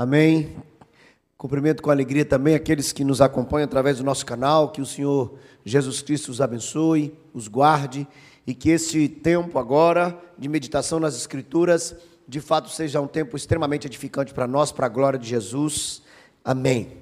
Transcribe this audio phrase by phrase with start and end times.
[0.00, 0.54] Amém.
[1.36, 4.70] Cumprimento com alegria também aqueles que nos acompanham através do nosso canal.
[4.70, 8.06] Que o Senhor Jesus Cristo os abençoe, os guarde
[8.46, 11.96] e que esse tempo agora de meditação nas Escrituras
[12.28, 16.00] de fato seja um tempo extremamente edificante para nós, para a glória de Jesus.
[16.44, 16.92] Amém.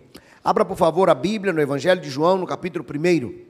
[0.43, 3.46] Abra, por favor, a Bíblia no Evangelho de João, no capítulo 1.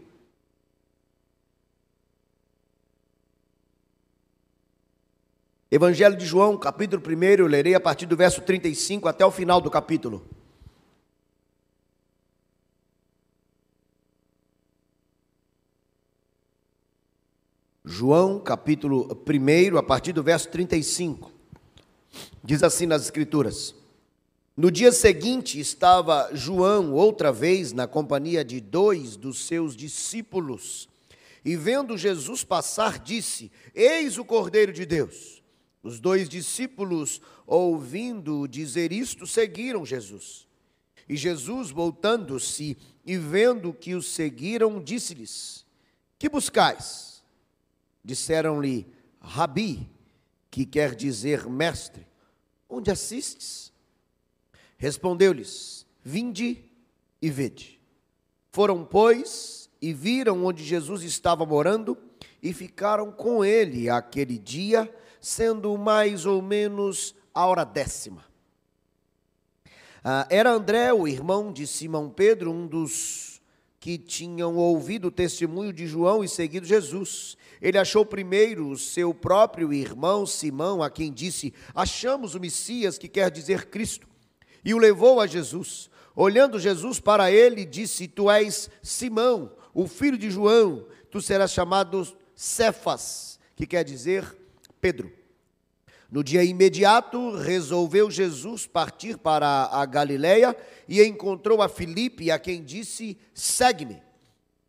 [5.69, 9.61] Evangelho de João, capítulo 1, eu lerei a partir do verso 35 até o final
[9.61, 10.25] do capítulo.
[17.85, 21.33] João, capítulo 1, a partir do verso 35.
[22.45, 23.75] Diz assim nas Escrituras:
[24.57, 30.89] No dia seguinte estava João outra vez na companhia de dois dos seus discípulos,
[31.45, 35.36] e vendo Jesus passar, disse: Eis o Cordeiro de Deus.
[35.87, 40.49] Os dois discípulos, ouvindo dizer isto, seguiram Jesus.
[41.09, 45.65] E Jesus, voltando-se e vendo que os seguiram, disse-lhes:
[46.19, 47.23] Que buscais?
[48.05, 48.85] Disseram-lhe:
[49.21, 49.89] Rabi,
[50.51, 52.05] que quer dizer mestre,
[52.69, 53.73] onde assistes?
[54.77, 56.65] Respondeu-lhes: Vinde
[57.23, 57.81] e vede.
[58.51, 61.97] Foram, pois, e viram onde Jesus estava morando
[62.43, 64.93] e ficaram com ele aquele dia
[65.27, 68.25] sendo mais ou menos a hora décima.
[70.05, 73.43] Ah, era André, o irmão de Simão Pedro, um dos
[73.81, 77.37] que tinham ouvido o testemunho de João e seguido Jesus.
[77.61, 83.09] Ele achou primeiro o seu próprio irmão Simão, a quem disse: Achamos o Messias, que
[83.09, 84.07] quer dizer Cristo,
[84.65, 85.91] e o levou a Jesus.
[86.15, 92.07] Olhando Jesus para ele, disse: Tu és Simão, o filho de João, tu serás chamado
[92.33, 94.25] Cefas, que quer dizer
[94.81, 95.16] Pedro.
[96.11, 102.63] No dia imediato, resolveu Jesus partir para a Galiléia e encontrou a Filipe, a quem
[102.63, 104.03] disse: Segue-me.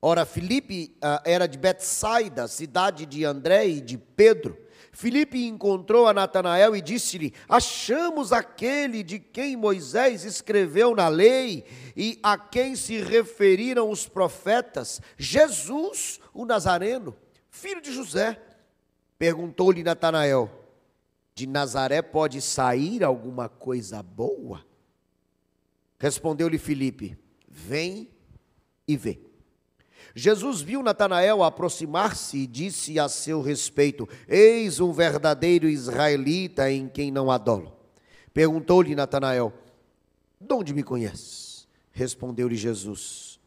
[0.02, 4.58] Ora, Filipe uh, era de Betsaida, cidade de André e de Pedro.
[4.92, 12.20] Filipe encontrou a Natanael e disse-lhe: Achamos aquele de quem Moisés escreveu na lei e
[12.24, 17.16] a quem se referiram os profetas, Jesus, o Nazareno,
[17.52, 18.42] filho de José.
[19.20, 20.50] Perguntou-lhe Natanael:
[21.38, 24.66] De Nazaré pode sair alguma coisa boa?
[26.00, 27.16] Respondeu-lhe Filipe:
[27.48, 28.10] Vem
[28.88, 29.22] e vê.
[30.16, 37.12] Jesus viu Natanael aproximar-se e disse a seu respeito: Eis um verdadeiro israelita em quem
[37.12, 37.78] não há dolo.
[38.34, 39.54] Perguntou-lhe Natanael:
[40.42, 41.68] De onde me conheces?
[41.92, 43.40] Respondeu-lhe Jesus: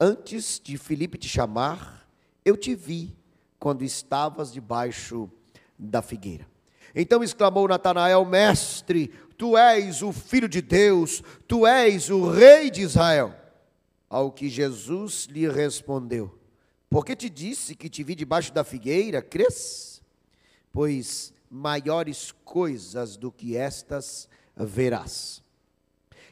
[0.00, 2.08] Antes de Filipe te chamar,
[2.42, 3.14] eu te vi
[3.58, 5.30] quando estavas debaixo
[5.78, 6.50] da figueira.
[6.94, 12.82] Então exclamou Natanael: Mestre, tu és o filho de Deus, tu és o rei de
[12.82, 13.34] Israel.
[14.08, 16.38] Ao que Jesus lhe respondeu:
[16.90, 20.02] Porque te disse que te vi debaixo da figueira, crês?
[20.70, 25.42] Pois maiores coisas do que estas verás.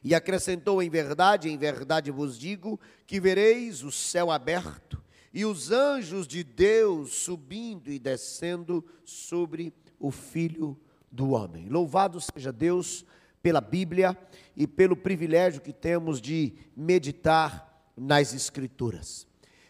[0.04, 5.70] E acrescentou: Em verdade, em verdade vos digo que vereis o céu aberto e os
[5.70, 10.76] anjos de Deus subindo e descendo sobre o Filho
[11.12, 11.68] do Homem.
[11.68, 13.04] Louvado seja Deus
[13.42, 14.16] pela Bíblia
[14.56, 19.26] e pelo privilégio que temos de meditar nas Escrituras.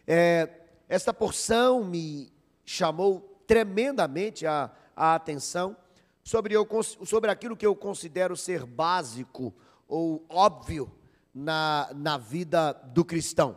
[0.06, 0.48] É,
[0.88, 2.32] esta porção me
[2.64, 5.76] chamou tremendamente a, a atenção
[6.22, 9.52] sobre, eu, sobre aquilo que eu considero ser básico
[9.88, 10.90] ou óbvio
[11.34, 13.56] na, na vida do cristão,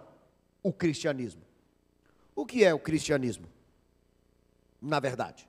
[0.61, 1.41] o cristianismo.
[2.35, 3.47] O que é o cristianismo?
[4.81, 5.47] Na verdade.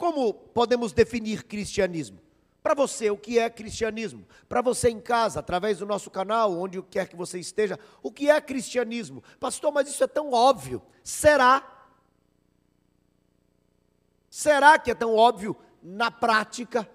[0.00, 2.18] Como podemos definir cristianismo?
[2.62, 4.26] Para você, o que é cristianismo?
[4.48, 8.30] Para você em casa, através do nosso canal, onde quer que você esteja, o que
[8.30, 9.22] é cristianismo?
[9.38, 10.80] Pastor, mas isso é tão óbvio.
[11.04, 11.86] Será?
[14.30, 16.88] Será que é tão óbvio na prática?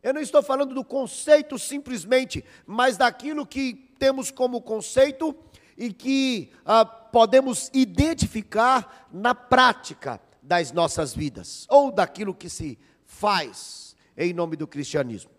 [0.00, 5.34] Eu não estou falando do conceito simplesmente, mas daquilo que temos como conceito
[5.76, 13.94] e que ah, podemos identificar na prática das nossas vidas, ou daquilo que se faz
[14.16, 15.30] em nome do cristianismo.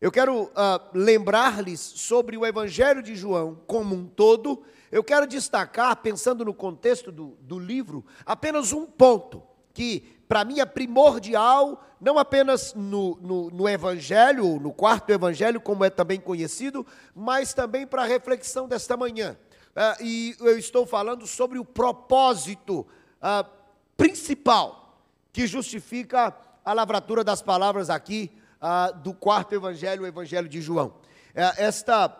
[0.00, 4.62] Eu quero ah, lembrar-lhes sobre o Evangelho de João como um todo.
[4.92, 9.42] Eu quero destacar, pensando no contexto do, do livro, apenas um ponto
[9.74, 15.84] que para mim é primordial, não apenas no, no, no, Evangelho, no quarto Evangelho, como
[15.84, 19.38] é também conhecido, mas também para a reflexão desta manhã.
[19.70, 22.80] Uh, e eu estou falando sobre o propósito
[23.22, 23.57] uh,
[23.98, 25.02] principal
[25.32, 26.34] que justifica
[26.64, 28.30] a lavratura das palavras aqui
[28.60, 30.94] ah, do quarto evangelho, o evangelho de João.
[31.34, 32.16] É, esta,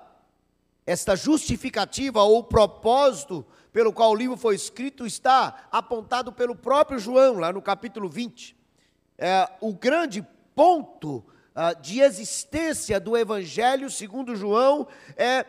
[0.84, 7.38] esta justificativa ou propósito pelo qual o livro foi escrito está apontado pelo próprio João,
[7.38, 8.56] lá no capítulo 20.
[9.16, 10.26] É, o grande
[10.56, 15.46] ponto ah, de existência do evangelho, segundo João, é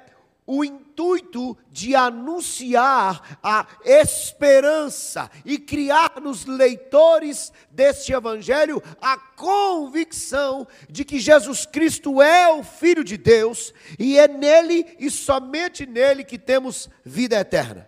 [0.52, 11.06] o intuito de anunciar a esperança e criar nos leitores deste Evangelho a convicção de
[11.06, 16.40] que Jesus Cristo é o Filho de Deus e é nele e somente nele que
[16.40, 17.88] temos vida eterna.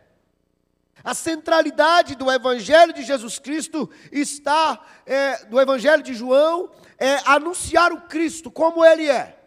[1.04, 6.70] A centralidade do Evangelho de Jesus Cristo está, é, do Evangelho de João,
[7.00, 9.41] é anunciar o Cristo como ele é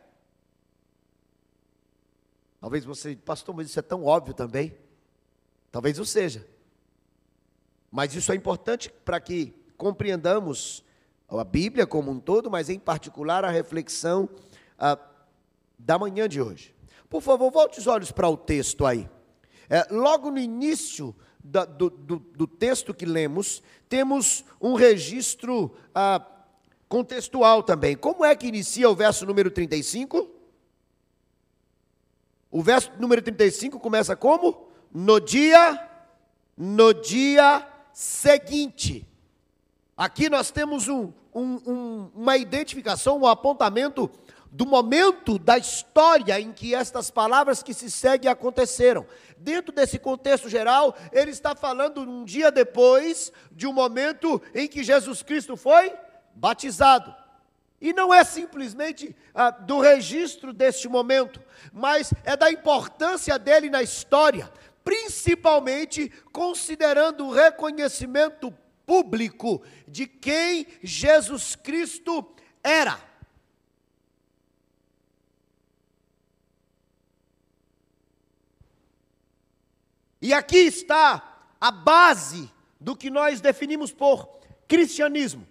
[2.64, 4.74] Talvez você, pastor, mas isso é tão óbvio também.
[5.70, 6.46] Talvez o seja.
[7.90, 10.82] Mas isso é importante para que compreendamos
[11.28, 14.30] a Bíblia como um todo, mas em particular a reflexão
[14.78, 14.98] ah,
[15.78, 16.74] da manhã de hoje.
[17.10, 19.10] Por favor, volte os olhos para o texto aí.
[19.68, 21.14] É, logo no início
[21.44, 26.26] da, do, do, do, texto que lemos, temos um registro ah,
[26.88, 27.94] contextual também.
[27.94, 30.33] Como é que inicia o verso número 35?
[32.54, 34.68] O verso número 35 começa como?
[34.92, 35.90] No dia,
[36.56, 39.04] no dia seguinte.
[39.96, 44.08] Aqui nós temos um, um, um, uma identificação, um apontamento
[44.52, 49.04] do momento da história em que estas palavras que se seguem aconteceram.
[49.36, 54.84] Dentro desse contexto geral, ele está falando um dia depois de um momento em que
[54.84, 55.92] Jesus Cristo foi
[56.36, 57.23] batizado.
[57.84, 61.38] E não é simplesmente ah, do registro deste momento,
[61.70, 64.50] mas é da importância dele na história,
[64.82, 68.50] principalmente considerando o reconhecimento
[68.86, 72.26] público de quem Jesus Cristo
[72.62, 72.98] era.
[80.22, 82.50] E aqui está a base
[82.80, 85.46] do que nós definimos por cristianismo.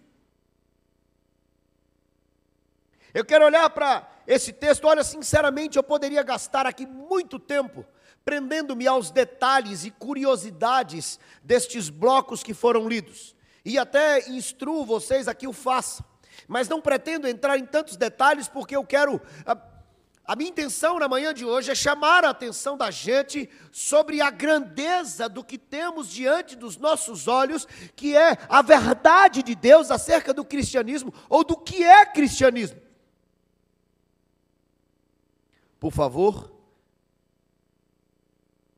[3.14, 7.86] Eu quero olhar para esse texto, olha, sinceramente, eu poderia gastar aqui muito tempo
[8.26, 13.36] prendendo-me aos detalhes e curiosidades destes blocos que foram lidos.
[13.66, 16.06] E até instruo vocês a que o façam.
[16.48, 19.58] Mas não pretendo entrar em tantos detalhes porque eu quero a,
[20.26, 24.30] a minha intenção na manhã de hoje é chamar a atenção da gente sobre a
[24.30, 30.34] grandeza do que temos diante dos nossos olhos, que é a verdade de Deus acerca
[30.34, 32.83] do cristianismo ou do que é cristianismo.
[35.84, 36.50] Por favor.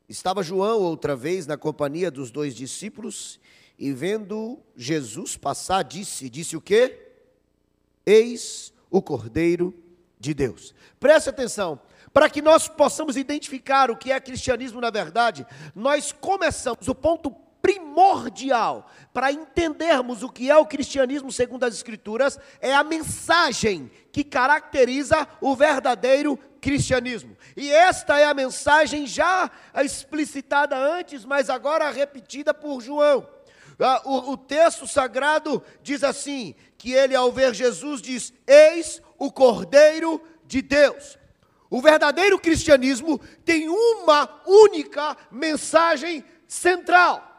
[0.09, 3.39] Estava João outra vez na companhia dos dois discípulos
[3.77, 7.11] e vendo Jesus passar, disse: Disse o quê?
[8.03, 9.71] Eis o Cordeiro
[10.19, 10.73] de Deus.
[10.99, 11.79] Preste atenção,
[12.11, 17.29] para que nós possamos identificar o que é cristianismo na verdade, nós começamos o ponto
[17.65, 24.23] primordial para entendermos o que é o cristianismo segundo as Escrituras é a mensagem que
[24.23, 27.37] caracteriza o verdadeiro cristianismo.
[27.55, 29.51] E esta é a mensagem já
[29.83, 33.29] explicitada antes, mas agora repetida por João.
[33.79, 39.31] Ah, o, o texto sagrado diz assim: que ele, ao ver Jesus, diz: Eis o
[39.31, 41.19] Cordeiro de Deus.
[41.69, 47.35] O verdadeiro cristianismo tem uma única mensagem central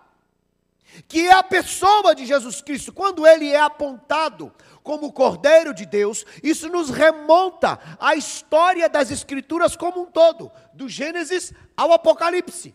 [1.09, 4.53] que é a pessoa de Jesus Cristo, quando ele é apontado
[4.87, 10.89] como Cordeiro de Deus, isso nos remonta à história das Escrituras como um todo, do
[10.89, 12.73] Gênesis ao Apocalipse.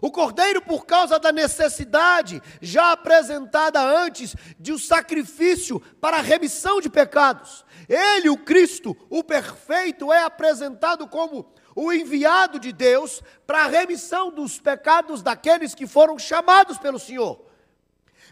[0.00, 6.80] O cordeiro, por causa da necessidade já apresentada antes de um sacrifício para a remissão
[6.80, 13.64] de pecados, ele, o Cristo, o perfeito, é apresentado como o enviado de Deus para
[13.64, 17.51] a remissão dos pecados daqueles que foram chamados pelo Senhor.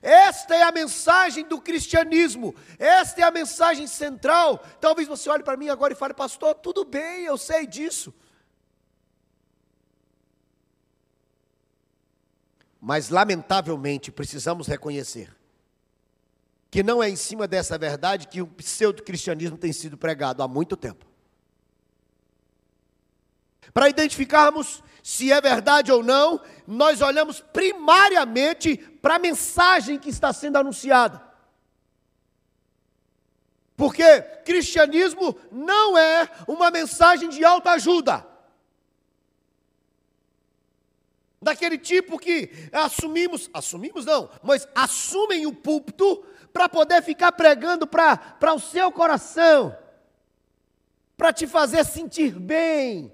[0.03, 4.65] Esta é a mensagem do cristianismo, esta é a mensagem central.
[4.81, 8.15] Talvez você olhe para mim agora e fale, pastor, tudo bem, eu sei disso.
[12.81, 15.37] Mas, lamentavelmente, precisamos reconhecer
[16.71, 20.77] que não é em cima dessa verdade que o pseudo-cristianismo tem sido pregado há muito
[20.77, 21.05] tempo.
[23.75, 30.33] Para identificarmos se é verdade ou não, nós olhamos primariamente para a mensagem que está
[30.33, 31.31] sendo anunciada.
[33.77, 38.27] Porque cristianismo não é uma mensagem de autoajuda.
[41.41, 48.55] Daquele tipo que assumimos, assumimos não, mas assumem o púlpito para poder ficar pregando para
[48.55, 49.75] o seu coração,
[51.17, 53.11] para te fazer sentir bem,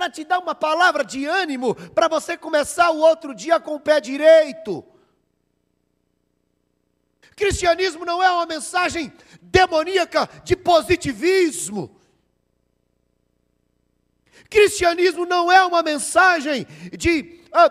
[0.00, 3.80] para te dar uma palavra de ânimo, para você começar o outro dia com o
[3.80, 4.82] pé direito.
[7.36, 12.00] Cristianismo não é uma mensagem demoníaca de positivismo.
[14.48, 16.66] Cristianismo não é uma mensagem
[16.96, 17.68] de ah,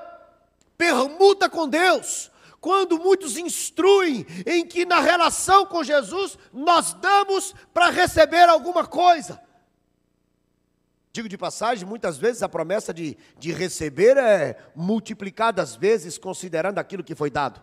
[0.78, 2.30] permuta com Deus.
[2.62, 9.49] Quando muitos instruem em que na relação com Jesus nós damos para receber alguma coisa.
[11.12, 16.78] Digo de passagem, muitas vezes a promessa de, de receber é multiplicada às vezes, considerando
[16.78, 17.62] aquilo que foi dado.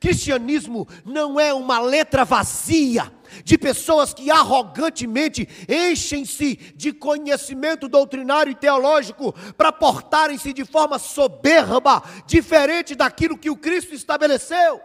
[0.00, 3.12] Cristianismo não é uma letra vazia
[3.42, 12.02] de pessoas que arrogantemente enchem-se de conhecimento doutrinário e teológico para portarem-se de forma soberba,
[12.26, 14.80] diferente daquilo que o Cristo estabeleceu.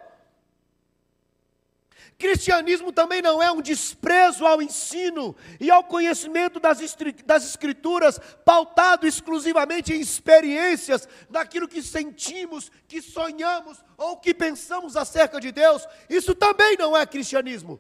[2.20, 6.80] Cristianismo também não é um desprezo ao ensino e ao conhecimento das,
[7.26, 15.40] das Escrituras, pautado exclusivamente em experiências, daquilo que sentimos, que sonhamos ou que pensamos acerca
[15.40, 15.88] de Deus.
[16.10, 17.80] Isso também não é cristianismo.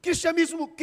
[0.00, 0.74] Cristianismo,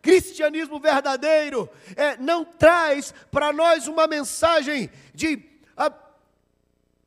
[0.00, 5.50] cristianismo verdadeiro é, não traz para nós uma mensagem de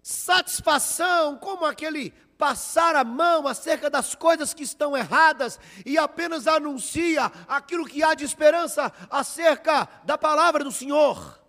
[0.06, 7.32] satisfação, como aquele passar a mão acerca das coisas que estão erradas e apenas anuncia
[7.48, 11.44] aquilo que há de esperança acerca da palavra do Senhor.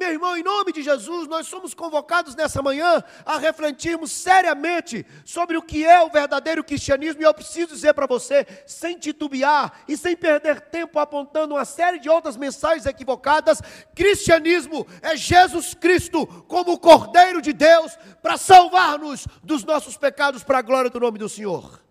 [0.00, 5.58] Meu irmão, em nome de Jesus, nós somos convocados nessa manhã a refletirmos seriamente sobre
[5.58, 9.98] o que é o verdadeiro cristianismo, e eu preciso dizer para você, sem titubear e
[9.98, 13.60] sem perder tempo apontando uma série de outras mensagens equivocadas:
[13.94, 20.60] cristianismo é Jesus Cristo como o Cordeiro de Deus para salvar-nos dos nossos pecados para
[20.60, 21.89] a glória do nome do Senhor.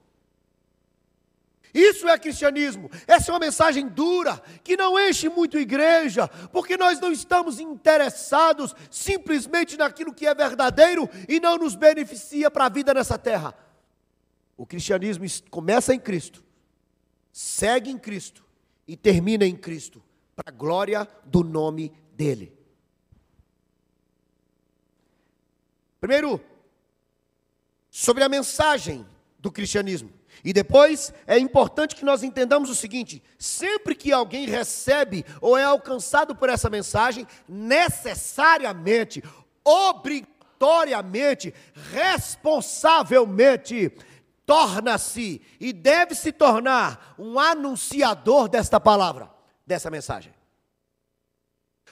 [1.74, 2.90] Isso é cristianismo.
[3.08, 8.76] Essa é uma mensagem dura, que não enche muito igreja, porque nós não estamos interessados
[8.90, 13.54] simplesmente naquilo que é verdadeiro e não nos beneficia para a vida nessa terra.
[14.58, 16.44] O cristianismo começa em Cristo,
[17.32, 18.44] segue em Cristo
[18.88, 20.04] e termina em Cristo,
[20.36, 22.58] para a glória do nome dEle.
[26.00, 26.42] Primeiro,
[27.90, 29.06] sobre a mensagem
[29.38, 30.19] do cristianismo.
[30.44, 35.64] E depois é importante que nós entendamos o seguinte: sempre que alguém recebe ou é
[35.64, 39.24] alcançado por essa mensagem, necessariamente,
[39.64, 41.54] obrigatoriamente,
[41.92, 43.92] responsavelmente,
[44.46, 49.30] torna-se e deve se tornar um anunciador desta palavra,
[49.66, 50.34] dessa mensagem.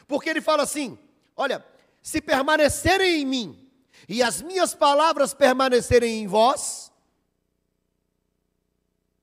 [0.07, 0.97] Porque ele fala assim:
[1.35, 1.63] olha,
[2.01, 3.69] se permanecerem em mim
[4.07, 6.86] e as minhas palavras permanecerem em vós,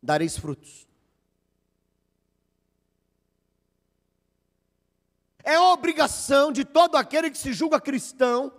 [0.04, 0.86] dareis frutos.
[5.42, 8.52] É obrigação de todo aquele que se julga cristão,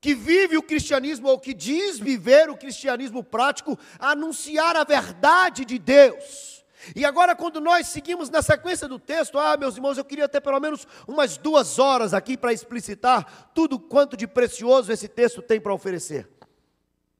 [0.00, 5.78] que vive o cristianismo ou que diz viver o cristianismo prático, anunciar a verdade de
[5.78, 6.64] Deus.
[6.94, 10.40] E agora, quando nós seguimos na sequência do texto, ah, meus irmãos, eu queria ter
[10.40, 15.60] pelo menos umas duas horas aqui para explicitar tudo quanto de precioso esse texto tem
[15.60, 16.28] para oferecer.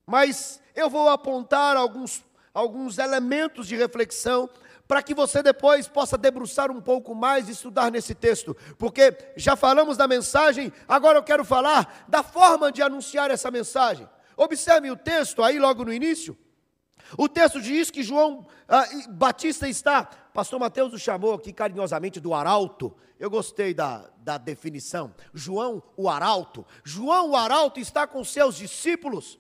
[0.07, 2.25] Mas eu vou apontar alguns
[2.59, 4.51] alguns elementos de reflexão
[4.87, 9.55] para que você depois possa debruçar um pouco mais e estudar nesse texto, porque já
[9.55, 14.09] falamos da mensagem, agora eu quero falar da forma de anunciar essa mensagem.
[14.37, 16.37] Observe o texto aí logo no início.
[17.17, 22.35] O texto diz que João ah, Batista está, pastor Mateus o chamou aqui carinhosamente do
[22.35, 22.95] arauto.
[23.21, 25.15] Eu gostei da, da definição.
[25.33, 26.67] João o arauto.
[26.83, 29.39] João o arauto está com seus discípulos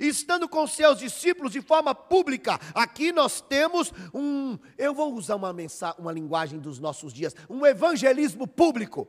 [0.00, 2.58] estando com seus discípulos de forma pública.
[2.74, 7.64] Aqui nós temos um, eu vou usar uma mensagem, uma linguagem dos nossos dias, um
[7.66, 9.08] evangelismo público.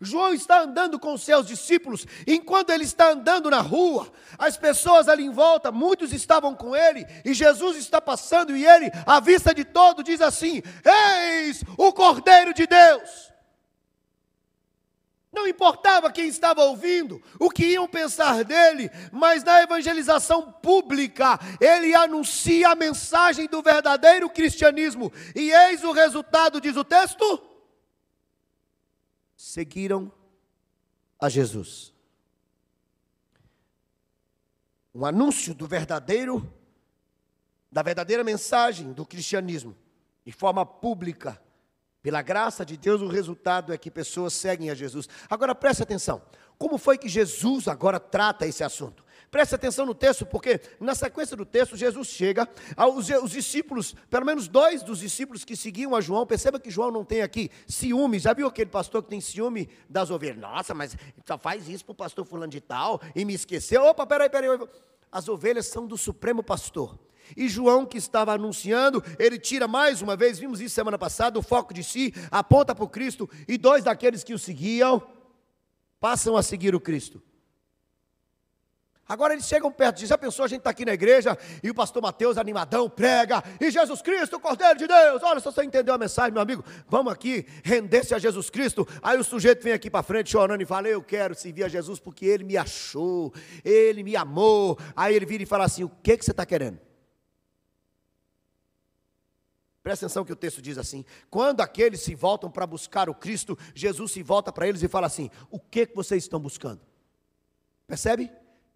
[0.00, 5.24] João está andando com seus discípulos, enquanto ele está andando na rua, as pessoas ali
[5.24, 9.64] em volta, muitos estavam com ele, e Jesus está passando, e ele, à vista de
[9.64, 13.31] todo, diz assim: Eis o Cordeiro de Deus.
[15.52, 22.70] Importava quem estava ouvindo, o que iam pensar dele, mas na evangelização pública, ele anuncia
[22.70, 25.12] a mensagem do verdadeiro cristianismo.
[25.36, 27.42] E eis o resultado, diz o texto:
[29.36, 30.10] seguiram
[31.20, 31.92] a Jesus.
[34.94, 36.50] Um anúncio do verdadeiro,
[37.70, 39.76] da verdadeira mensagem do cristianismo,
[40.24, 41.40] de forma pública,
[42.02, 45.08] Pela graça de Deus, o resultado é que pessoas seguem a Jesus.
[45.30, 46.20] Agora preste atenção:
[46.58, 49.04] como foi que Jesus agora trata esse assunto?
[49.30, 54.26] Preste atenção no texto, porque na sequência do texto, Jesus chega, aos, os discípulos, pelo
[54.26, 58.18] menos dois dos discípulos que seguiam a João, perceba que João não tem aqui ciúme.
[58.18, 60.36] Já viu aquele pastor que tem ciúme das ovelhas?
[60.36, 60.94] Nossa, mas
[61.24, 63.84] só faz isso para o pastor fulano de tal e me esqueceu.
[63.84, 64.50] Opa, peraí, peraí.
[65.10, 66.98] As ovelhas são do Supremo Pastor.
[67.36, 71.42] E João, que estava anunciando, ele tira mais uma vez, vimos isso semana passada, o
[71.42, 75.02] foco de si, aponta para o Cristo, e dois daqueles que o seguiam
[76.00, 77.22] passam a seguir o Cristo.
[79.08, 81.74] Agora eles chegam perto de já pensou, a gente está aqui na igreja e o
[81.74, 85.92] pastor Mateus animadão prega, e Jesus Cristo, o Cordeiro de Deus, olha, se você entendeu
[85.92, 88.88] a mensagem, meu amigo, vamos aqui render-se a Jesus Cristo.
[89.02, 92.00] Aí o sujeito vem aqui para frente chorando e fala: Eu quero servir a Jesus
[92.00, 94.78] porque ele me achou, ele me amou.
[94.96, 96.78] Aí ele vira e fala assim: O que, que você está querendo?
[99.82, 103.58] Presta atenção que o texto diz assim: quando aqueles se voltam para buscar o Cristo,
[103.74, 106.80] Jesus se volta para eles e fala assim: O que, que vocês estão buscando?
[107.86, 108.30] Percebe?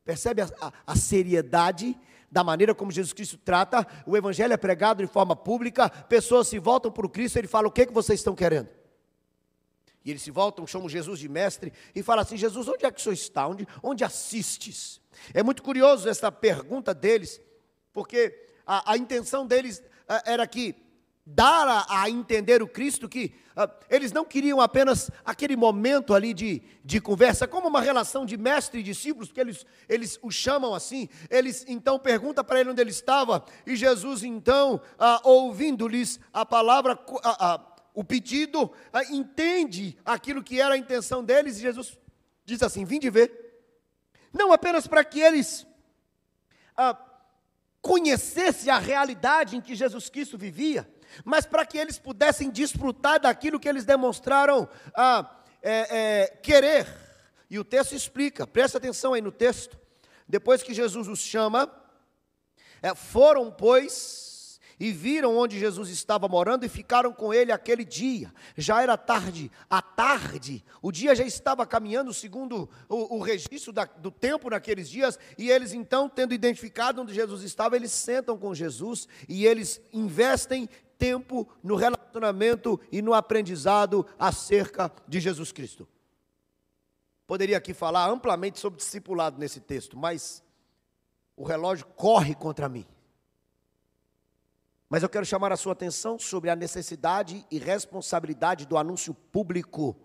[0.05, 1.99] Percebe a, a, a seriedade
[2.31, 3.87] da maneira como Jesus Cristo trata?
[4.05, 7.49] O Evangelho é pregado de forma pública, pessoas se voltam para o Cristo e ele
[7.49, 8.69] fala: O que, que vocês estão querendo?
[10.05, 12.99] E eles se voltam, chamam Jesus de mestre e falam assim: Jesus, onde é que
[12.99, 13.47] o senhor está?
[13.47, 15.01] Onde, onde assistes?
[15.33, 17.41] É muito curioso essa pergunta deles,
[17.93, 19.81] porque a, a intenção deles
[20.25, 20.86] era que
[21.27, 26.33] dar a, a, entender o Cristo que uh, eles não queriam apenas aquele momento ali
[26.33, 30.73] de, de conversa, como uma relação de mestre e discípulos, que eles, eles o chamam
[30.73, 31.09] assim.
[31.29, 36.95] Eles então perguntam para ele onde ele estava, e Jesus então, uh, ouvindo-lhes a palavra,
[36.95, 38.71] uh, o pedido,
[39.11, 41.99] entende aquilo que era a intenção deles, e Jesus
[42.45, 43.45] diz assim: Vinde ver.
[44.33, 45.67] Não apenas para que eles
[47.87, 50.91] conhecessem a realidade em que Jesus Cristo vivia,
[51.25, 56.87] mas para que eles pudessem desfrutar daquilo que eles demonstraram a é, é, querer.
[57.49, 59.79] E o texto explica, presta atenção aí no texto.
[60.29, 61.71] Depois que Jesus os chama,
[62.83, 64.26] é, foram, pois,
[64.79, 68.33] e viram onde Jesus estava morando e ficaram com ele aquele dia.
[68.57, 73.85] Já era tarde, à tarde, o dia já estava caminhando, segundo o, o registro da,
[73.85, 78.55] do tempo naqueles dias, e eles então, tendo identificado onde Jesus estava, eles sentam com
[78.55, 85.89] Jesus e eles investem tempo no relacionamento e no aprendizado acerca de Jesus Cristo.
[87.27, 90.43] Poderia aqui falar amplamente sobre discipulado nesse texto, mas
[91.37, 92.87] o relógio corre contra mim.
[94.89, 99.97] Mas eu quero chamar a sua atenção sobre a necessidade e responsabilidade do anúncio público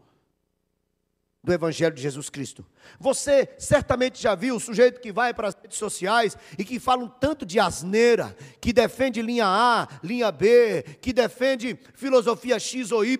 [1.44, 2.66] do Evangelho de Jesus Cristo.
[3.00, 7.04] Você certamente já viu o sujeito que vai para as redes sociais e que fala
[7.04, 13.04] um tanto de asneira, que defende linha A, linha B, que defende filosofia X ou
[13.04, 13.18] Y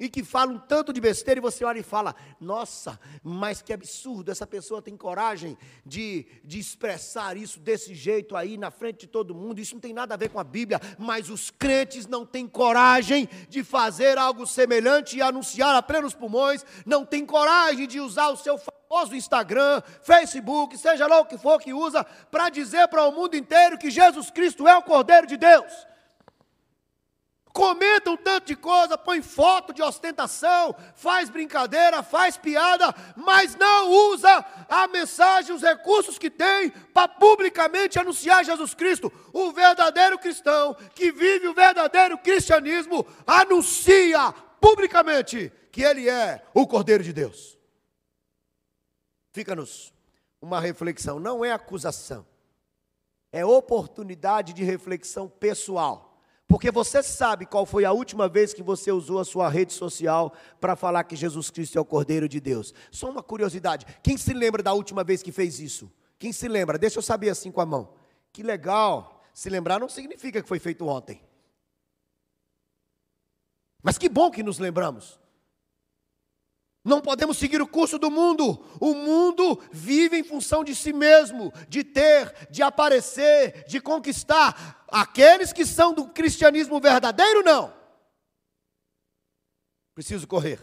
[0.00, 3.70] e que fala um tanto de besteira e você olha e fala: Nossa, mas que
[3.70, 9.06] absurdo, essa pessoa tem coragem de, de expressar isso desse jeito aí na frente de
[9.06, 9.60] todo mundo.
[9.60, 13.28] Isso não tem nada a ver com a Bíblia, mas os crentes não têm coragem
[13.50, 18.36] de fazer algo semelhante e anunciar a plenos pulmões, não têm coragem de usar o
[18.36, 23.12] seu famoso Instagram, Facebook, seja lá o que for que usa, para dizer para o
[23.12, 25.89] mundo inteiro que Jesus Cristo é o Cordeiro de Deus
[27.52, 33.90] comenta um tanto de coisa, põe foto de ostentação, faz brincadeira, faz piada, mas não
[34.12, 39.12] usa a mensagem, os recursos que tem para publicamente anunciar Jesus Cristo.
[39.32, 47.02] O verdadeiro cristão que vive o verdadeiro cristianismo anuncia publicamente que ele é o Cordeiro
[47.02, 47.58] de Deus.
[49.32, 49.92] Fica-nos
[50.40, 52.26] uma reflexão, não é acusação,
[53.30, 56.09] é oportunidade de reflexão pessoal
[56.50, 60.34] porque você sabe qual foi a última vez que você usou a sua rede social
[60.60, 62.74] para falar que Jesus Cristo é o Cordeiro de Deus.
[62.90, 65.88] Só uma curiosidade: quem se lembra da última vez que fez isso?
[66.18, 66.76] Quem se lembra?
[66.76, 67.94] Deixa eu saber assim com a mão.
[68.32, 69.22] Que legal.
[69.32, 71.22] Se lembrar não significa que foi feito ontem.
[73.80, 75.20] Mas que bom que nos lembramos.
[76.84, 78.64] Não podemos seguir o curso do mundo.
[78.80, 84.84] O mundo vive em função de si mesmo, de ter, de aparecer, de conquistar.
[84.88, 87.72] Aqueles que são do cristianismo verdadeiro, não.
[89.94, 90.58] Preciso correr.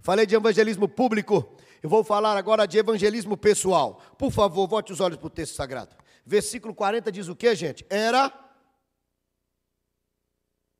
[0.00, 1.56] Falei de evangelismo público.
[1.82, 4.02] Eu vou falar agora de evangelismo pessoal.
[4.18, 5.94] Por favor, volte os olhos para o texto sagrado.
[6.26, 7.86] Versículo 40 diz o que, gente?
[7.88, 8.32] Era.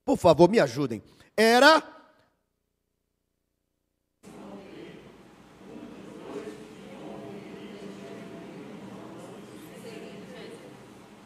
[0.05, 1.03] Por favor, me ajudem.
[1.37, 1.81] Era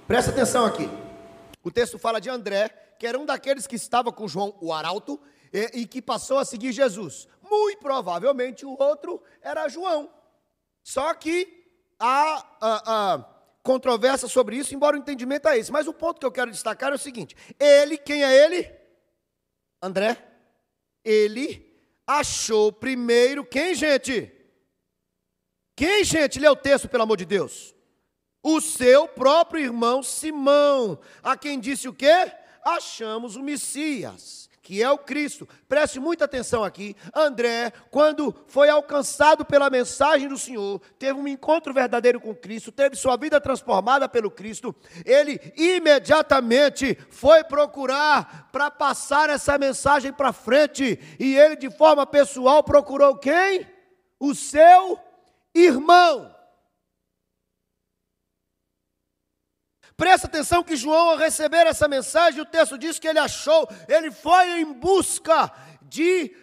[0.07, 0.89] Presta atenção aqui.
[1.63, 5.19] O texto fala de André, que era um daqueles que estava com João o arauto.
[5.53, 7.27] e, e que passou a seguir Jesus.
[7.41, 10.11] Muito provavelmente o outro era João.
[10.83, 11.65] Só que
[11.99, 13.25] há, há, há
[13.63, 15.73] controvérsia sobre isso, embora o entendimento é esse.
[15.73, 18.71] Mas o ponto que eu quero destacar é o seguinte: ele, quem é ele?
[19.81, 20.19] André.
[21.03, 21.73] Ele
[22.07, 24.31] achou primeiro quem, gente?
[25.77, 27.74] Quem, gente, lê o texto, pelo amor de Deus?
[28.45, 32.31] O seu próprio irmão Simão, a quem disse o quê?
[32.63, 35.47] Achamos o Messias que é o Cristo.
[35.69, 36.97] Preste muita atenção aqui.
[37.15, 42.97] André, quando foi alcançado pela mensagem do Senhor, teve um encontro verdadeiro com Cristo, teve
[42.97, 50.99] sua vida transformada pelo Cristo, ele imediatamente foi procurar para passar essa mensagem para frente,
[51.21, 53.69] e ele de forma pessoal procurou quem?
[54.19, 54.99] O seu
[55.55, 56.34] irmão.
[59.97, 64.11] Presta atenção que João, ao receber essa mensagem, o texto diz que ele achou, ele
[64.11, 65.53] foi em busca
[65.83, 66.35] de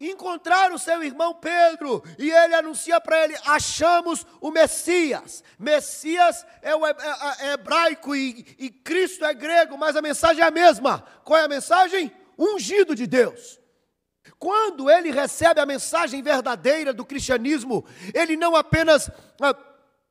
[0.00, 5.42] encontrar o seu irmão Pedro, e ele anuncia para ele: achamos o Messias.
[5.58, 6.94] Messias é o é,
[7.40, 11.04] é, hebraico e, e Cristo é grego, mas a mensagem é a mesma.
[11.24, 12.12] Qual é a mensagem?
[12.38, 13.60] Ungido de Deus.
[14.38, 19.54] Quando ele recebe a mensagem verdadeira do cristianismo, ele não apenas ah,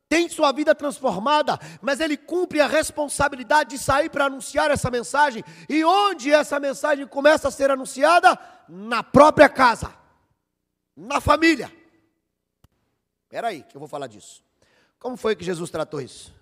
[0.09, 5.43] tem sua vida transformada, mas ele cumpre a responsabilidade de sair para anunciar essa mensagem.
[5.67, 8.37] E onde essa mensagem começa a ser anunciada?
[8.69, 9.91] Na própria casa,
[10.95, 11.71] na família.
[13.23, 14.43] Espera aí, que eu vou falar disso.
[14.99, 16.33] Como foi que Jesus tratou isso?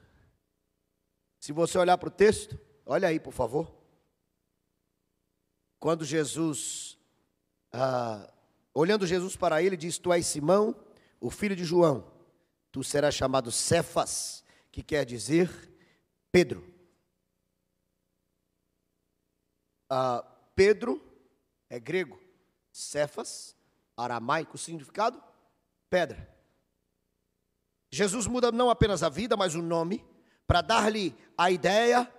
[1.40, 3.74] Se você olhar para o texto, olha aí, por favor.
[5.80, 6.98] Quando Jesus,
[7.72, 8.30] ah,
[8.74, 10.76] olhando Jesus para ele, diz: Tu és Simão,
[11.20, 12.12] o filho de João
[12.72, 15.50] tu serás chamado Cefas, que quer dizer
[16.32, 16.66] Pedro.
[19.90, 20.24] Ah,
[20.56, 21.02] Pedro
[21.70, 22.20] é grego,
[22.72, 23.56] Cefas,
[23.98, 25.22] aramaico, significado?
[25.90, 26.30] Pedra.
[27.92, 30.06] Jesus muda não apenas a vida, mas o nome,
[30.48, 32.10] para dar-lhe a ideia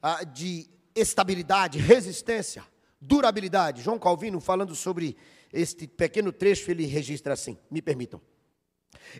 [0.00, 2.64] ah, de estabilidade, resistência,
[2.98, 3.82] durabilidade.
[3.82, 5.16] João Calvino, falando sobre
[5.52, 8.20] este pequeno trecho, ele registra assim: me permitam.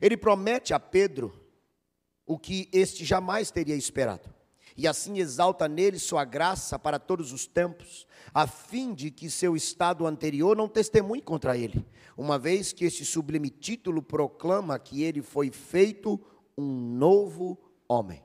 [0.01, 1.33] Ele promete a Pedro
[2.27, 4.33] o que este jamais teria esperado.
[4.77, 9.57] E assim exalta nele sua graça para todos os tempos, a fim de que seu
[9.57, 11.85] estado anterior não testemunhe contra ele,
[12.17, 16.21] uma vez que este sublime título proclama que ele foi feito
[16.57, 16.65] um
[16.97, 18.23] novo homem.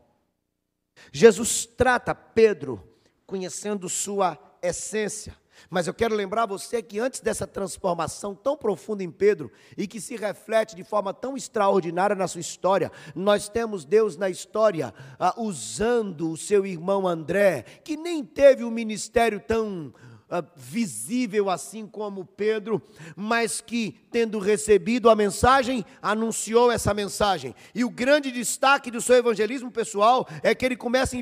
[1.11, 2.83] Jesus trata Pedro
[3.25, 5.35] conhecendo sua essência,
[5.69, 9.99] mas eu quero lembrar você que antes dessa transformação tão profunda em Pedro e que
[9.99, 15.33] se reflete de forma tão extraordinária na sua história, nós temos Deus na história ah,
[15.37, 19.93] usando o seu irmão André, que nem teve um ministério tão
[20.29, 22.81] ah, visível assim como Pedro,
[23.15, 27.53] mas que, tendo recebido a mensagem, anunciou essa mensagem.
[27.75, 31.15] E o grande destaque do seu evangelismo pessoal é que ele começa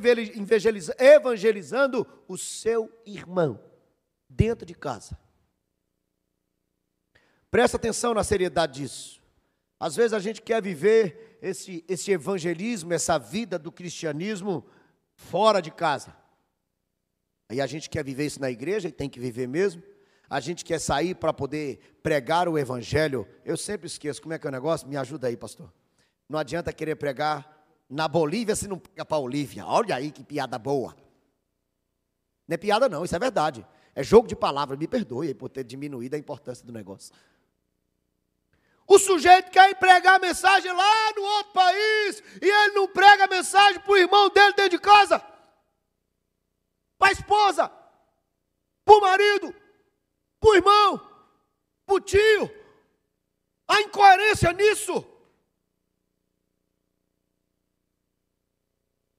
[0.97, 3.70] evangelizando o seu irmão
[4.35, 5.17] dentro de casa.
[7.49, 9.21] Presta atenção na seriedade disso.
[9.79, 14.65] Às vezes a gente quer viver esse, esse evangelismo, essa vida do cristianismo
[15.15, 16.15] fora de casa.
[17.49, 19.83] Aí a gente quer viver isso na igreja e tem que viver mesmo.
[20.29, 23.27] A gente quer sair para poder pregar o evangelho.
[23.43, 24.87] Eu sempre esqueço como é que é o negócio.
[24.87, 25.73] Me ajuda aí, pastor.
[26.29, 29.65] Não adianta querer pregar na Bolívia se não pega para a Olívia.
[29.65, 30.95] Olha aí que piada boa.
[32.47, 33.65] Não é piada, não, isso é verdade.
[33.93, 37.13] É jogo de palavras, me perdoe por ter diminuído a importância do negócio.
[38.87, 43.27] O sujeito quer pregar a mensagem lá no outro país e ele não prega a
[43.27, 45.19] mensagem para o irmão dele dentro de casa,
[46.97, 47.71] para a esposa,
[48.83, 49.55] para o marido,
[50.39, 50.97] para o irmão,
[51.85, 52.61] para o tio.
[53.67, 55.05] A incoerência nisso.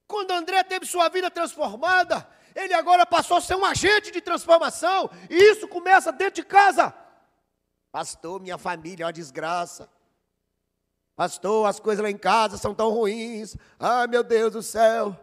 [0.07, 5.11] Quando André teve sua vida transformada, ele agora passou a ser um agente de transformação,
[5.29, 6.95] e isso começa dentro de casa.
[7.91, 9.89] Pastor, minha família é uma desgraça.
[11.15, 13.57] Pastor, as coisas lá em casa são tão ruins.
[13.79, 15.17] Ai, meu Deus do céu.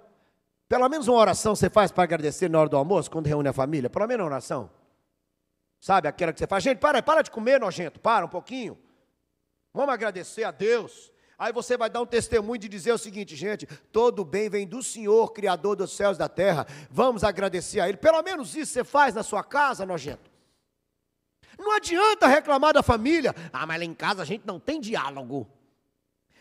[0.68, 3.54] Pelo menos uma oração você faz para agradecer na hora do almoço, quando reúne a
[3.54, 3.90] família.
[3.90, 4.70] Pelo menos uma oração.
[5.82, 6.64] Sabe aquela que você faz?
[6.64, 8.00] Gente, para, para de comer, nojento.
[8.00, 8.78] Para um pouquinho.
[9.74, 11.12] Vamos agradecer a Deus.
[11.40, 14.84] Aí você vai dar um testemunho de dizer o seguinte, gente: todo bem vem do
[14.84, 16.68] Senhor, Criador dos céus e da terra.
[16.92, 17.98] Vamos agradecer a Ele.
[17.98, 20.30] Pelo menos isso você faz na sua casa, nojento.
[21.58, 23.34] Não adianta reclamar da família.
[23.54, 25.48] Ah, mas lá em casa a gente não tem diálogo.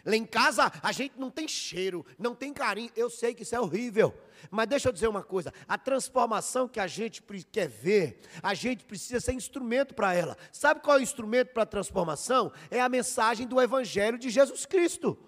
[0.08, 2.90] Lá em casa a gente não tem cheiro, não tem carinho.
[2.96, 4.18] Eu sei que isso é horrível.
[4.50, 8.86] Mas deixa eu dizer uma coisa: a transformação que a gente quer ver, a gente
[8.86, 10.34] precisa ser instrumento para ela.
[10.50, 12.50] Sabe qual é o instrumento para a transformação?
[12.70, 15.18] É a mensagem do Evangelho de Jesus Cristo.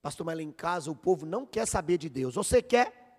[0.00, 2.36] Pastor, mas lá em casa o povo não quer saber de Deus.
[2.36, 3.18] Você quer?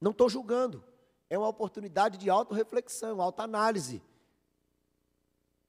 [0.00, 0.82] Não estou julgando.
[1.28, 4.02] É uma oportunidade de autorreflexão, autoanálise.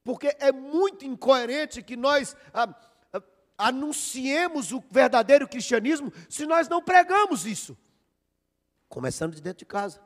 [0.03, 2.73] Porque é muito incoerente que nós ah,
[3.13, 3.23] ah,
[3.57, 7.77] anunciemos o verdadeiro cristianismo se nós não pregamos isso.
[8.89, 10.01] Começando de dentro de casa.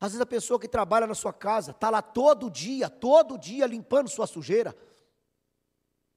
[0.00, 3.66] Às vezes a pessoa que trabalha na sua casa está lá todo dia, todo dia
[3.66, 4.74] limpando sua sujeira.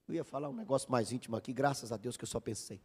[0.08, 2.82] Eu ia falar um negócio mais íntimo aqui, graças a Deus que eu só pensei.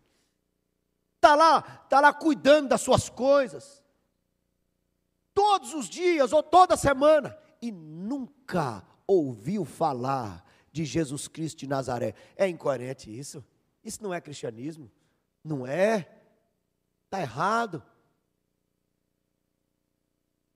[1.17, 3.83] Está lá, está lá cuidando das suas coisas.
[5.35, 7.37] Todos os dias ou toda semana.
[7.61, 12.15] E nunca ouviu falar de Jesus Cristo de Nazaré.
[12.37, 13.45] É incoerente isso?
[13.83, 14.91] Isso não é cristianismo?
[15.43, 16.09] Não é?
[17.05, 17.83] Está errado.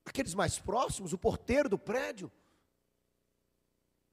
[0.04, 2.30] Aqueles mais próximos, o porteiro do prédio.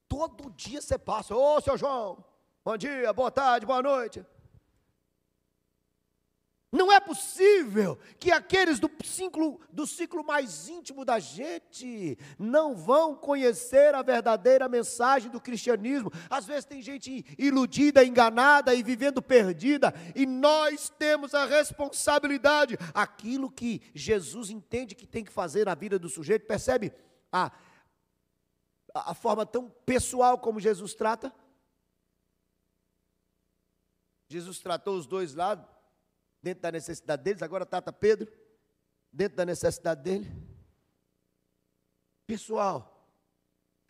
[0.07, 2.23] Todo dia você passa, ô seu João,
[2.63, 4.25] bom dia, boa tarde, boa noite.
[6.69, 13.15] Não é possível que aqueles do ciclo, do ciclo mais íntimo da gente não vão
[13.15, 16.11] conhecer a verdadeira mensagem do cristianismo.
[16.29, 23.49] Às vezes tem gente iludida, enganada e vivendo perdida, e nós temos a responsabilidade, aquilo
[23.49, 26.91] que Jesus entende que tem que fazer na vida do sujeito, percebe
[27.31, 27.49] a,
[28.93, 31.33] a forma tão pessoal como Jesus trata?
[34.29, 35.76] Jesus tratou os dois lados
[36.41, 38.31] dentro da necessidade deles, agora trata Pedro,
[39.11, 40.31] dentro da necessidade dele.
[42.25, 43.09] Pessoal,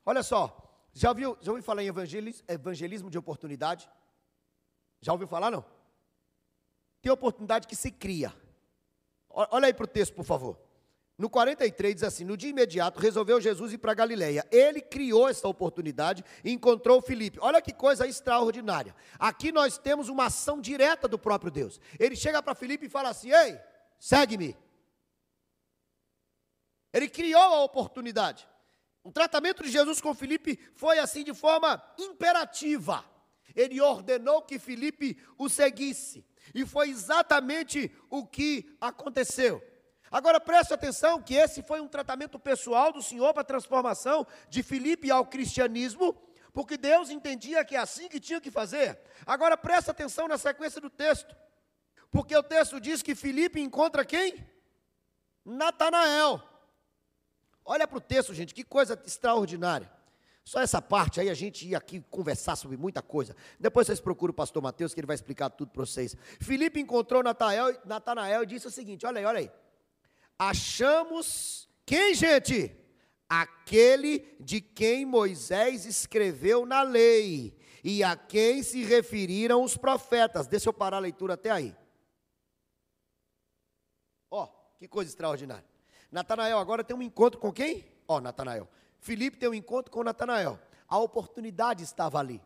[0.05, 3.89] olha só, já ouviu, já ouviu falar em evangelismo, evangelismo de oportunidade?
[5.01, 5.65] Já ouviu falar, não?
[7.01, 8.33] Tem oportunidade que se cria.
[9.29, 10.59] Olha aí para o texto, por favor.
[11.17, 14.45] No 43 diz assim: No dia imediato resolveu Jesus ir para Galiléia.
[14.51, 17.39] Ele criou essa oportunidade e encontrou Filipe.
[17.41, 18.95] Olha que coisa extraordinária.
[19.17, 21.79] Aqui nós temos uma ação direta do próprio Deus.
[21.99, 23.59] Ele chega para Filipe e fala assim: Ei,
[23.97, 24.55] segue-me.
[26.93, 28.47] Ele criou a oportunidade.
[29.03, 33.03] O tratamento de Jesus com Filipe foi assim de forma imperativa.
[33.55, 36.23] Ele ordenou que Filipe o seguisse.
[36.53, 39.63] E foi exatamente o que aconteceu.
[40.09, 44.63] Agora preste atenção que esse foi um tratamento pessoal do Senhor para a transformação de
[44.63, 46.13] Filipe ao cristianismo,
[46.53, 48.99] porque Deus entendia que é assim que tinha que fazer.
[49.25, 51.35] Agora preste atenção na sequência do texto,
[52.09, 54.47] porque o texto diz que Filipe encontra quem?
[55.43, 56.41] Natanael.
[57.65, 59.91] Olha para o texto, gente, que coisa extraordinária.
[60.45, 63.35] Só essa parte aí a gente ia aqui conversar sobre muita coisa.
[63.59, 66.15] Depois vocês procuram o pastor Mateus, que ele vai explicar tudo para vocês.
[66.39, 69.51] Filipe encontrou Natanael, Natanael e disse o seguinte: olha aí, olha aí
[70.37, 72.75] achamos quem, gente?
[73.29, 80.47] Aquele de quem Moisés escreveu na lei e a quem se referiram os profetas.
[80.47, 81.75] Deixa eu parar a leitura até aí.
[84.29, 85.65] Ó, oh, que coisa extraordinária.
[86.11, 87.85] Natanael agora tem um encontro com quem?
[88.07, 88.67] Ó, oh, Natanael.
[88.99, 90.59] Filipe tem um encontro com Natanael.
[90.87, 92.41] A oportunidade estava ali.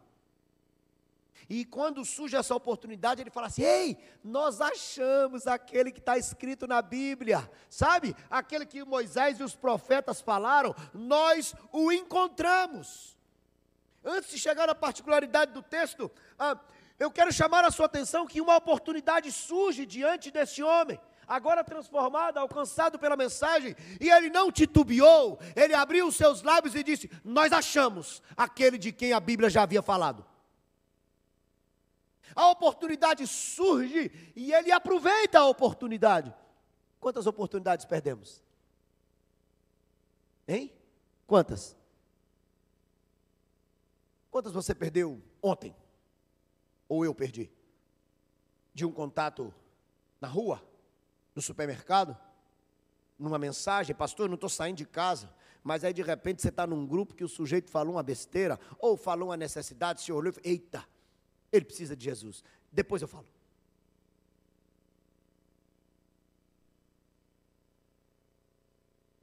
[1.50, 6.68] E quando surge essa oportunidade, ele fala assim: Ei, nós achamos aquele que está escrito
[6.68, 8.16] na Bíblia, sabe?
[8.30, 13.18] Aquele que Moisés e os profetas falaram, nós o encontramos.
[14.04, 16.58] Antes de chegar na particularidade do texto, ah,
[16.98, 22.38] eu quero chamar a sua atenção que uma oportunidade surge diante desse homem agora transformado,
[22.38, 27.54] alcançado pela mensagem, e ele não titubeou, ele abriu os seus lábios e disse: Nós
[27.54, 30.31] achamos aquele de quem a Bíblia já havia falado
[32.36, 36.34] a oportunidade surge e ele aproveita a oportunidade.
[37.00, 38.44] Quantas oportunidades perdemos?
[40.48, 40.72] Hein?
[41.26, 41.76] Quantas?
[44.30, 45.76] Quantas você perdeu ontem?
[46.88, 47.52] Ou eu perdi?
[48.74, 49.54] De um contato
[50.20, 50.64] na rua,
[51.36, 52.18] no supermercado,
[53.18, 56.66] numa mensagem, pastor, eu não estou saindo de casa, mas aí de repente você está
[56.66, 60.34] num grupo que o sujeito falou uma besteira, ou falou uma necessidade, se olhou e
[60.34, 60.86] falou, eita,
[61.52, 62.44] ele precisa de Jesus.
[62.72, 63.28] Depois eu falo.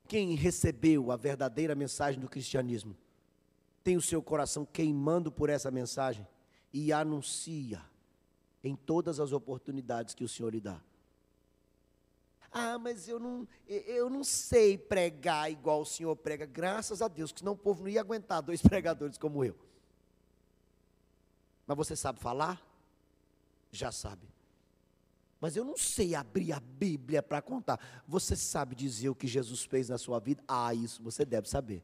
[0.06, 2.96] Quem recebeu a verdadeira mensagem do cristianismo
[3.84, 6.26] tem o seu coração queimando por essa mensagem
[6.72, 7.82] e anuncia
[8.62, 10.80] em todas as oportunidades que o Senhor lhe dá.
[12.50, 16.46] Ah, mas eu não, eu não sei pregar igual o Senhor prega.
[16.46, 19.56] Graças a Deus, que senão o povo não ia aguentar dois pregadores como eu.
[21.68, 22.58] Mas você sabe falar?
[23.70, 24.26] Já sabe.
[25.38, 27.78] Mas eu não sei abrir a Bíblia para contar.
[28.08, 30.42] Você sabe dizer o que Jesus fez na sua vida?
[30.48, 31.82] Ah, isso você deve saber.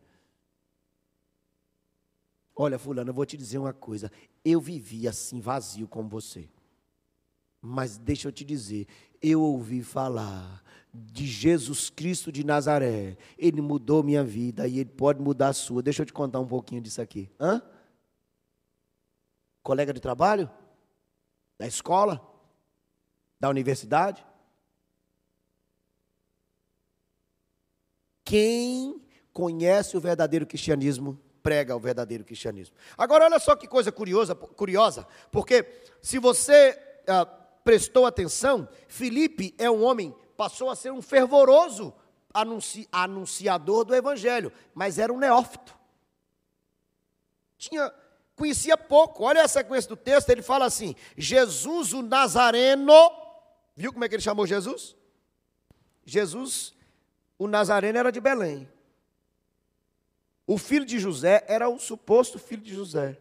[2.56, 4.10] Olha, fulano, eu vou te dizer uma coisa.
[4.42, 6.48] Eu vivi assim vazio como você.
[7.60, 8.86] Mas deixa eu te dizer,
[9.22, 13.18] eu ouvi falar de Jesus Cristo de Nazaré.
[13.36, 15.82] Ele mudou minha vida e ele pode mudar a sua.
[15.82, 17.30] Deixa eu te contar um pouquinho disso aqui.
[17.38, 17.62] Hã?
[19.64, 20.48] Colega de trabalho?
[21.58, 22.20] Da escola?
[23.40, 24.24] Da universidade?
[28.22, 32.76] Quem conhece o verdadeiro cristianismo prega o verdadeiro cristianismo.
[32.96, 39.70] Agora, olha só que coisa curiosa, curiosa porque se você ah, prestou atenção, Felipe é
[39.70, 41.94] um homem, passou a ser um fervoroso
[42.34, 45.74] anunci, anunciador do evangelho, mas era um neófito.
[47.56, 47.90] Tinha,
[48.36, 49.24] conhecia pouco.
[49.24, 53.10] Olha a sequência do texto, ele fala assim: Jesus o Nazareno,
[53.76, 54.96] viu como é que ele chamou Jesus?
[56.04, 56.74] Jesus,
[57.38, 58.68] o Nazareno era de Belém.
[60.46, 63.18] O filho de José era o suposto filho de José.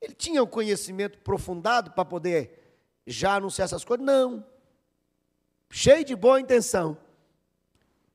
[0.00, 2.58] Ele tinha um conhecimento aprofundado para poder
[3.06, 4.04] já anunciar essas coisas?
[4.04, 4.44] Não.
[5.70, 6.96] Cheio de boa intenção.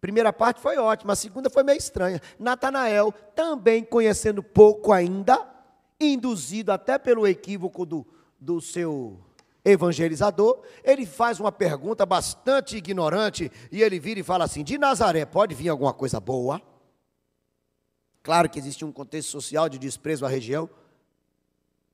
[0.04, 2.20] Primeira parte foi ótima, a segunda foi meio estranha.
[2.38, 5.40] Natanael, também conhecendo pouco ainda,
[5.98, 8.06] induzido até pelo equívoco do,
[8.38, 9.18] do seu
[9.64, 15.26] evangelizador, ele faz uma pergunta bastante ignorante e ele vira e fala assim: De Nazaré
[15.26, 16.62] pode vir alguma coisa boa?
[18.22, 20.70] Claro que existia um contexto social de desprezo à região,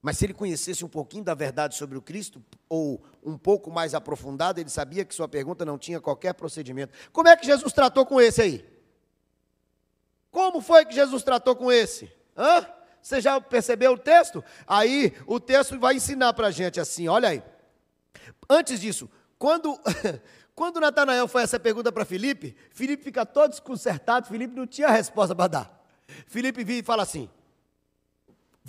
[0.01, 3.93] mas se ele conhecesse um pouquinho da verdade sobre o Cristo, ou um pouco mais
[3.93, 6.93] aprofundado, ele sabia que sua pergunta não tinha qualquer procedimento.
[7.11, 8.65] Como é que Jesus tratou com esse aí?
[10.31, 12.09] Como foi que Jesus tratou com esse?
[12.37, 12.65] Hã?
[13.01, 14.43] Você já percebeu o texto?
[14.65, 17.43] Aí o texto vai ensinar para a gente assim: olha aí.
[18.49, 19.77] Antes disso, quando,
[20.55, 25.35] quando Natanael faz essa pergunta para Filipe, Filipe fica todo desconcertado, Filipe não tinha resposta
[25.35, 25.85] para dar.
[26.27, 27.29] Felipe vira e fala assim: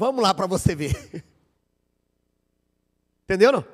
[0.00, 0.94] Vamos lá para você ver.
[3.24, 3.52] Entendeu?
[3.52, 3.64] Não?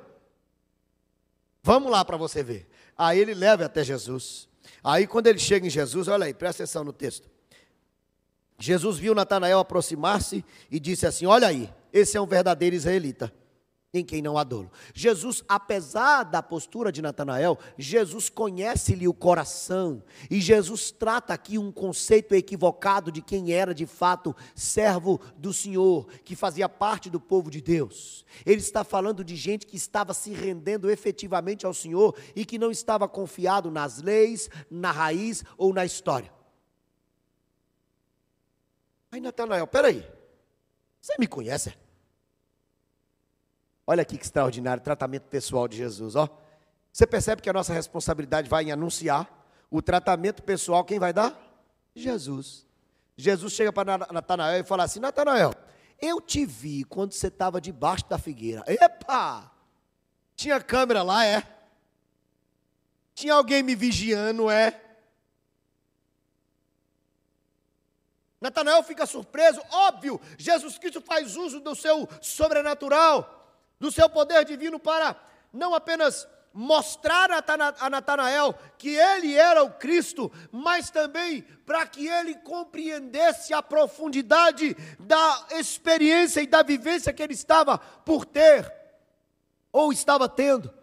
[1.63, 2.67] Vamos lá para você ver.
[2.97, 4.49] Aí ele leva até Jesus.
[4.83, 7.29] Aí quando ele chega em Jesus, olha aí, presta atenção no texto.
[8.59, 13.33] Jesus viu Natanael aproximar-se e disse assim: Olha aí, esse é um verdadeiro israelita
[13.93, 14.71] em quem não há dolo.
[14.93, 20.03] Jesus, apesar da postura de Natanael, Jesus conhece-lhe o coração.
[20.29, 26.07] E Jesus trata aqui um conceito equivocado de quem era de fato servo do Senhor,
[26.23, 28.25] que fazia parte do povo de Deus.
[28.45, 32.71] Ele está falando de gente que estava se rendendo efetivamente ao Senhor e que não
[32.71, 36.31] estava confiado nas leis, na raiz ou na história.
[39.09, 40.05] Aí Natanael, peraí,
[40.99, 41.86] você me conhece?
[43.89, 46.27] Olha aqui que extraordinário, tratamento pessoal de Jesus, ó.
[46.91, 49.31] Você percebe que a nossa responsabilidade vai em anunciar
[49.71, 51.33] o tratamento pessoal, quem vai dar?
[51.95, 52.65] Jesus.
[53.15, 55.53] Jesus chega para Natanael e fala assim: Natanael,
[56.01, 58.61] eu te vi quando você estava debaixo da figueira.
[58.67, 59.49] Epa!
[60.35, 61.43] Tinha câmera lá, é?
[63.15, 64.81] Tinha alguém me vigiando, é?
[68.41, 73.36] Natanael fica surpreso, óbvio, Jesus Cristo faz uso do seu sobrenatural
[73.79, 75.15] do seu poder divino para
[75.53, 82.33] não apenas mostrar a Natanael que ele era o Cristo, mas também para que ele
[82.35, 88.73] compreendesse a profundidade da experiência e da vivência que ele estava por ter,
[89.71, 90.73] ou estava tendo.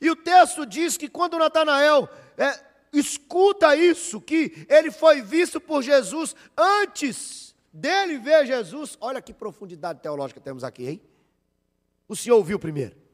[0.00, 2.58] E o texto diz que quando Natanael é,
[2.92, 10.00] escuta isso, que ele foi visto por Jesus antes dele ver Jesus, olha que profundidade
[10.00, 11.15] teológica temos aqui, hein?
[12.08, 13.06] O senhor ouviu primeiro.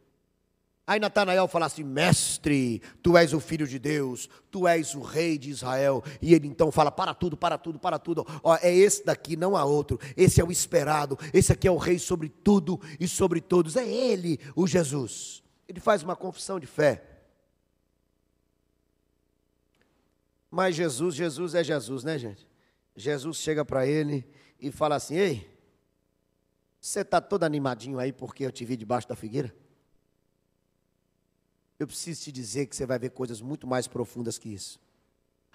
[0.87, 5.39] Aí Natanael fala assim: Mestre, tu és o filho de Deus, tu és o rei
[5.39, 6.03] de Israel.
[6.21, 8.27] E ele então fala: Para tudo, para tudo, para tudo.
[8.43, 9.99] Ó, é esse daqui, não há outro.
[10.17, 11.19] Esse é o esperado.
[11.33, 13.77] Esse aqui é o rei sobre tudo e sobre todos.
[13.77, 15.43] É ele, o Jesus.
[15.69, 17.03] Ele faz uma confissão de fé.
[20.51, 22.47] Mas Jesus, Jesus é Jesus, né, gente?
[22.95, 24.29] Jesus chega para ele
[24.61, 25.52] e fala assim: Ei,
[26.83, 29.55] você está todo animadinho aí porque eu te vi debaixo da figueira?
[31.79, 34.81] Eu preciso te dizer que você vai ver coisas muito mais profundas que isso.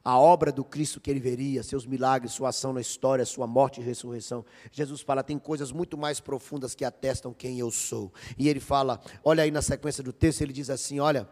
[0.01, 3.81] A obra do Cristo que ele veria, seus milagres, sua ação na história, sua morte
[3.81, 4.45] e ressurreição.
[4.71, 8.13] Jesus fala, tem coisas muito mais profundas que atestam quem eu sou.
[8.37, 11.29] E ele fala, olha aí na sequência do texto, ele diz assim: olha,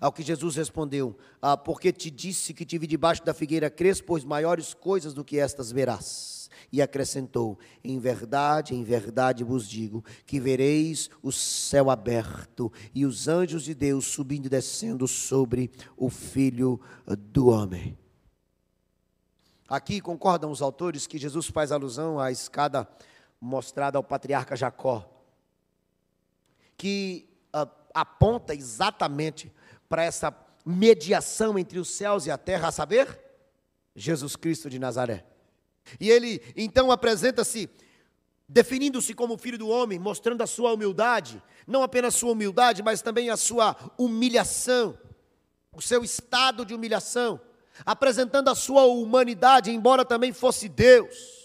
[0.00, 4.06] Ao que Jesus respondeu: ah, Porque te disse que te vi debaixo da figueira crespo,
[4.08, 6.41] pois maiores coisas do que estas verás.
[6.70, 13.28] E acrescentou: Em verdade, em verdade vos digo que vereis o céu aberto e os
[13.28, 16.80] anjos de Deus subindo e descendo sobre o filho
[17.32, 17.96] do homem.
[19.68, 22.86] Aqui concordam os autores que Jesus faz alusão à escada
[23.40, 25.10] mostrada ao patriarca Jacó,
[26.76, 29.52] que uh, aponta exatamente
[29.88, 30.34] para essa
[30.64, 33.20] mediação entre os céus e a terra, a saber,
[33.94, 35.24] Jesus Cristo de Nazaré.
[36.00, 37.68] E ele então apresenta-se
[38.48, 43.30] definindo-se como filho do homem, mostrando a sua humildade, não apenas sua humildade, mas também
[43.30, 44.98] a sua humilhação,
[45.72, 47.40] o seu estado de humilhação,
[47.86, 51.41] apresentando a sua humanidade, embora também fosse Deus.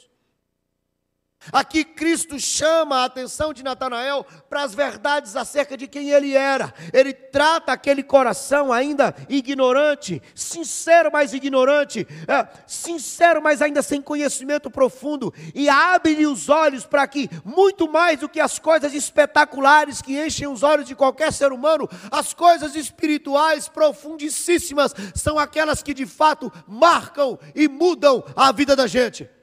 [1.51, 6.73] Aqui Cristo chama a atenção de Natanael para as verdades acerca de quem ele era.
[6.91, 14.69] Ele trata aquele coração ainda ignorante, sincero, mas ignorante, é, sincero, mas ainda sem conhecimento
[14.69, 20.19] profundo, e abre-lhe os olhos para que, muito mais do que as coisas espetaculares que
[20.19, 26.05] enchem os olhos de qualquer ser humano, as coisas espirituais profundíssimas são aquelas que de
[26.05, 29.36] fato marcam e mudam a vida da gente.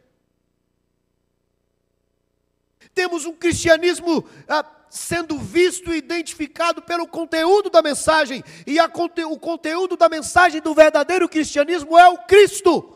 [2.95, 9.97] Temos um cristianismo ah, sendo visto e identificado pelo conteúdo da mensagem, e o conteúdo
[9.97, 12.93] da mensagem do verdadeiro cristianismo é o Cristo.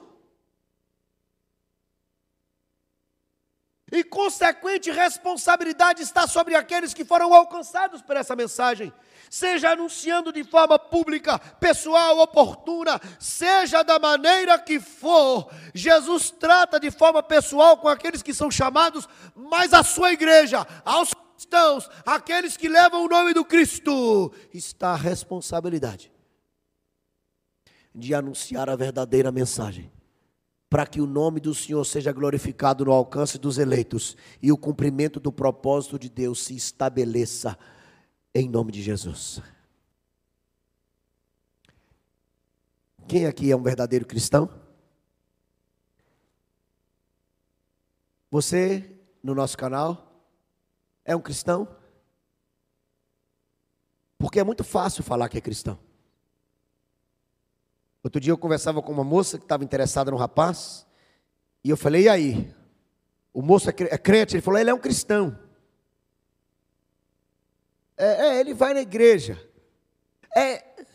[3.91, 8.93] E consequente responsabilidade está sobre aqueles que foram alcançados por essa mensagem
[9.31, 16.91] seja anunciando de forma pública, pessoal, oportuna, seja da maneira que for, Jesus trata de
[16.91, 22.69] forma pessoal com aqueles que são chamados, mas a sua igreja, aos cristãos, aqueles que
[22.69, 26.13] levam o nome do Cristo, está a responsabilidade
[27.95, 29.91] de anunciar a verdadeira mensagem
[30.71, 35.19] para que o nome do Senhor seja glorificado no alcance dos eleitos e o cumprimento
[35.19, 37.59] do propósito de Deus se estabeleça
[38.35, 39.41] em nome de Jesus.
[43.07, 44.51] Quem aqui é um verdadeiro cristão?
[48.31, 50.23] Você, no nosso canal,
[51.03, 51.67] é um cristão?
[54.19, 55.79] Porque é muito fácil falar que é cristão.
[58.09, 60.87] Outro dia eu conversava com uma moça que estava interessada no rapaz,
[61.63, 62.55] e eu falei, e aí?
[63.35, 64.35] O moço é, é crente?
[64.35, 65.39] Ele falou, ele é um cristão.
[67.99, 69.39] É, é, ele vai na igreja.
[70.35, 70.87] É.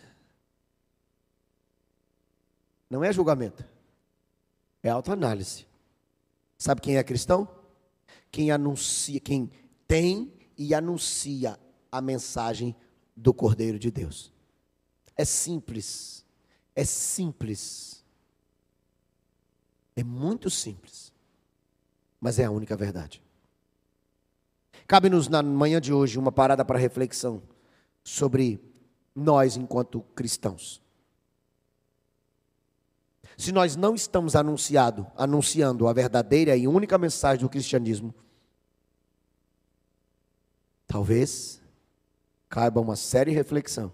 [2.90, 3.64] Não é julgamento.
[4.82, 5.68] É autoanálise.
[6.58, 7.48] Sabe quem é cristão?
[8.32, 9.52] Quem anuncia, quem
[9.88, 11.60] tem e anuncia
[11.92, 12.76] a mensagem
[13.16, 14.34] do Cordeiro de Deus.
[15.16, 16.23] É simples.
[16.76, 18.04] É simples.
[19.96, 21.14] É muito simples.
[22.20, 23.22] Mas é a única verdade.
[24.88, 27.42] Cabe-nos na manhã de hoje uma parada para reflexão
[28.04, 28.60] sobre
[29.16, 30.82] nós enquanto cristãos.
[33.38, 38.14] Se nós não estamos anunciado, anunciando a verdadeira e única mensagem do cristianismo,
[40.86, 41.62] talvez
[42.48, 43.92] caiba uma séria reflexão.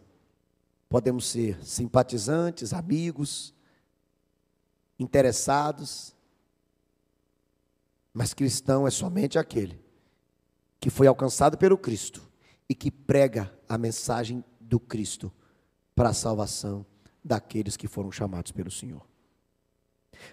[0.89, 3.53] Podemos ser simpatizantes, amigos,
[4.99, 6.15] interessados,
[8.11, 9.79] mas cristão é somente aquele
[10.79, 12.27] que foi alcançado pelo Cristo
[12.67, 15.31] e que prega a mensagem do Cristo
[15.95, 16.85] para a salvação
[17.23, 19.05] daqueles que foram chamados pelo Senhor.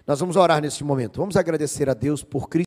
[0.05, 1.19] Nós vamos orar neste momento.
[1.19, 2.55] Vamos agradecer a Deus por Cristo.